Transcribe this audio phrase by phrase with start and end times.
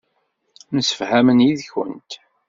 [0.75, 2.11] Msefhamen yid-kent.